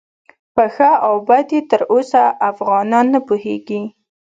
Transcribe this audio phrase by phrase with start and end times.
[0.55, 3.81] په ښه او بد یې تر اوسه افغانان نه پوهیږي.